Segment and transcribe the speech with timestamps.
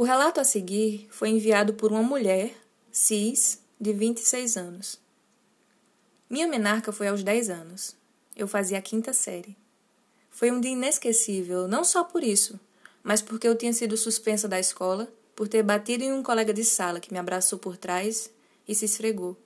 [0.00, 2.54] O relato a seguir foi enviado por uma mulher,
[2.90, 4.98] cis, de 26 anos.
[6.26, 7.94] Minha menarca foi aos 10 anos.
[8.34, 9.54] Eu fazia a quinta série.
[10.30, 12.58] Foi um dia inesquecível, não só por isso,
[13.02, 16.64] mas porque eu tinha sido suspensa da escola por ter batido em um colega de
[16.64, 18.30] sala que me abraçou por trás
[18.66, 19.36] e se esfregou.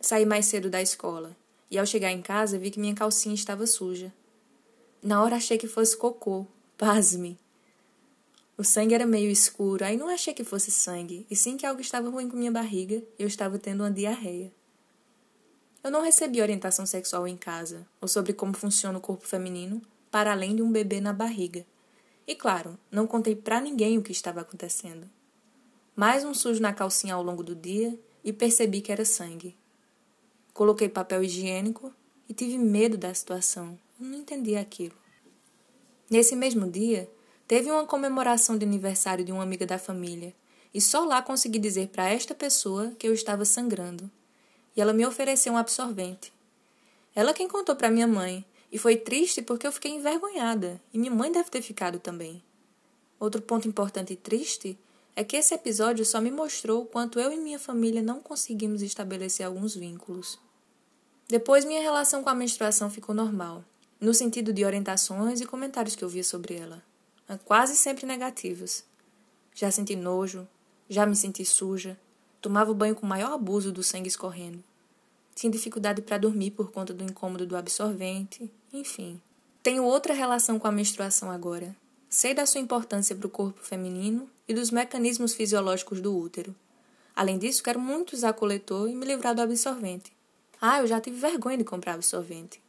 [0.00, 1.36] Saí mais cedo da escola
[1.70, 4.12] e, ao chegar em casa, vi que minha calcinha estava suja.
[5.00, 6.44] Na hora achei que fosse cocô.
[6.76, 7.38] Pasme!
[8.60, 11.80] O sangue era meio escuro, aí não achei que fosse sangue, e sim que algo
[11.80, 14.52] estava ruim com minha barriga e eu estava tendo uma diarreia.
[15.82, 20.32] Eu não recebi orientação sexual em casa, ou sobre como funciona o corpo feminino, para
[20.32, 21.64] além de um bebê na barriga.
[22.26, 25.08] E claro, não contei para ninguém o que estava acontecendo.
[25.96, 29.56] Mais um sujo na calcinha ao longo do dia e percebi que era sangue.
[30.52, 31.90] Coloquei papel higiênico
[32.28, 33.78] e tive medo da situação.
[33.98, 34.96] Eu não entendia aquilo.
[36.10, 37.08] Nesse mesmo dia,
[37.50, 40.32] teve uma comemoração de aniversário de uma amiga da família,
[40.72, 44.08] e só lá consegui dizer para esta pessoa que eu estava sangrando.
[44.76, 46.32] E ela me ofereceu um absorvente.
[47.12, 51.10] Ela quem contou para minha mãe, e foi triste porque eu fiquei envergonhada, e minha
[51.10, 52.40] mãe deve ter ficado também.
[53.18, 54.78] Outro ponto importante e triste
[55.16, 58.80] é que esse episódio só me mostrou o quanto eu e minha família não conseguimos
[58.80, 60.38] estabelecer alguns vínculos.
[61.26, 63.64] Depois, minha relação com a menstruação ficou normal,
[64.00, 66.88] no sentido de orientações e comentários que eu via sobre ela,
[67.38, 68.84] quase sempre negativos.
[69.54, 70.46] Já senti nojo,
[70.88, 71.98] já me senti suja,
[72.40, 74.62] tomava banho com maior abuso do sangue escorrendo.
[75.34, 79.20] Tinha dificuldade para dormir por conta do incômodo do absorvente, enfim.
[79.62, 81.76] Tenho outra relação com a menstruação agora.
[82.08, 86.54] Sei da sua importância para o corpo feminino e dos mecanismos fisiológicos do útero.
[87.14, 90.12] Além disso, quero muito usar coletor e me livrar do absorvente.
[90.60, 92.60] Ah, eu já tive vergonha de comprar absorvente.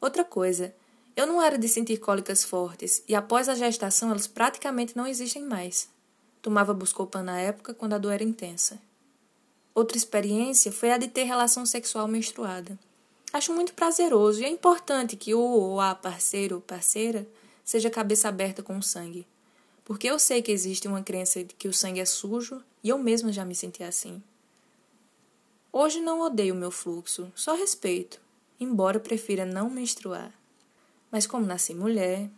[0.00, 0.74] Outra coisa,
[1.14, 5.44] eu não era de sentir cólicas fortes e após a gestação elas praticamente não existem
[5.44, 5.88] mais.
[6.40, 8.80] Tomava Buscopan na época quando a dor era intensa.
[9.74, 12.78] Outra experiência foi a de ter relação sexual menstruada.
[13.32, 17.26] Acho muito prazeroso e é importante que o ou a parceiro ou parceira
[17.64, 19.26] seja cabeça aberta com o sangue.
[19.84, 22.98] Porque eu sei que existe uma crença de que o sangue é sujo e eu
[22.98, 24.22] mesma já me senti assim.
[25.72, 28.20] Hoje não odeio o meu fluxo, só respeito,
[28.60, 30.32] embora prefira não menstruar.
[31.12, 32.30] Mas como nasci mulher,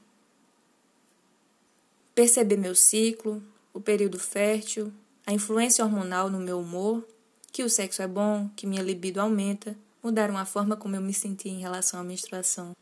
[2.12, 3.41] perceber meu ciclo,
[3.73, 4.93] o período fértil,
[5.25, 7.07] a influência hormonal no meu humor,
[7.53, 11.15] que o sexo é bom, que minha libido aumenta, mudaram a forma como eu me
[11.15, 12.73] sentia em relação à menstruação.